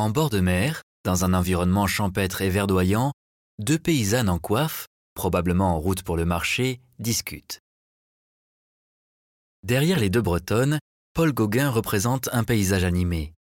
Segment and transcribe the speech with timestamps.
[0.00, 3.12] En bord de mer, dans un environnement champêtre et verdoyant,
[3.58, 7.60] deux paysannes en coiffe, probablement en route pour le marché, discutent.
[9.62, 10.78] Derrière les deux Bretonnes,
[11.12, 13.34] Paul Gauguin représente un paysage animé.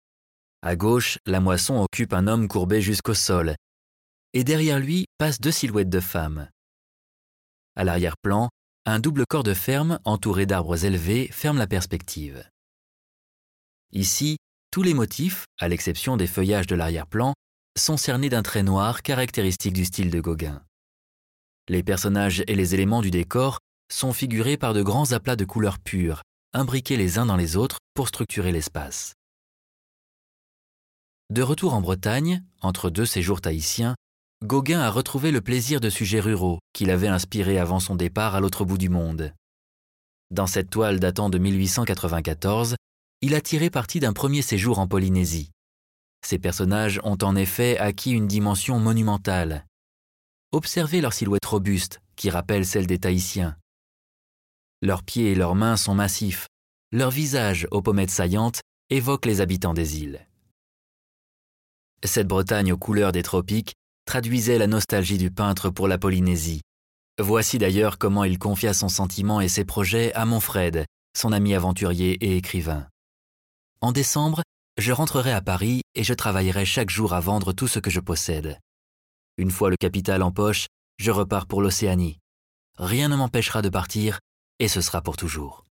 [0.62, 3.54] À gauche, la moisson occupe un homme courbé jusqu'au sol,
[4.32, 6.48] et derrière lui passent deux silhouettes de femmes.
[7.76, 8.48] À l'arrière-plan,
[8.84, 12.50] un double corps de ferme entouré d'arbres élevés ferme la perspective.
[13.92, 14.38] Ici,
[14.70, 17.34] tous les motifs, à l'exception des feuillages de l'arrière-plan,
[17.76, 20.62] sont cernés d'un trait noir caractéristique du style de Gauguin.
[21.68, 23.58] Les personnages et les éléments du décor
[23.92, 26.22] sont figurés par de grands aplats de couleurs pures,
[26.52, 29.14] imbriqués les uns dans les autres pour structurer l'espace.
[31.30, 33.94] De retour en Bretagne, entre deux séjours tahitiens,
[34.44, 38.40] Gauguin a retrouvé le plaisir de sujets ruraux qu'il avait inspirés avant son départ à
[38.40, 39.34] l'autre bout du monde.
[40.30, 42.76] Dans cette toile datant de 1894,
[43.20, 45.50] il a tiré parti d'un premier séjour en Polynésie.
[46.24, 49.66] Ces personnages ont en effet acquis une dimension monumentale.
[50.52, 53.56] Observez leur silhouette robuste, qui rappelle celle des Tahitiens.
[54.82, 56.46] Leurs pieds et leurs mains sont massifs,
[56.92, 58.60] leurs visages aux pommettes saillantes
[58.90, 60.26] évoquent les habitants des îles.
[62.04, 63.74] Cette Bretagne aux couleurs des tropiques
[64.06, 66.62] traduisait la nostalgie du peintre pour la Polynésie.
[67.20, 72.12] Voici d'ailleurs comment il confia son sentiment et ses projets à Monfred, son ami aventurier
[72.24, 72.86] et écrivain.
[73.80, 74.42] En décembre,
[74.76, 78.00] je rentrerai à Paris et je travaillerai chaque jour à vendre tout ce que je
[78.00, 78.58] possède.
[79.36, 80.66] Une fois le capital en poche,
[80.98, 82.18] je repars pour l'Océanie.
[82.76, 84.18] Rien ne m'empêchera de partir,
[84.58, 85.64] et ce sera pour toujours.